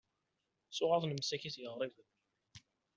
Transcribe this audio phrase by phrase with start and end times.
[0.67, 2.07] Ttuɣaḍen msakit yiɣriben.